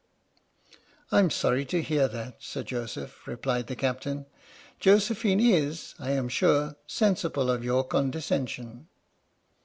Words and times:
"I'm 1.11 1.29
sorry 1.29 1.63
to 1.65 1.79
hear 1.83 2.07
that, 2.07 2.41
Sir 2.41 2.63
Joseph," 2.63 3.27
replied 3.27 3.67
the 3.67 3.75
Captain, 3.75 4.25
"Josephine 4.79 5.39
is, 5.39 5.93
I 5.99 6.09
am 6.09 6.27
sure, 6.27 6.75
sensible 6.87 7.51
of 7.51 7.63
your 7.63 7.83
condescension." 7.83 8.87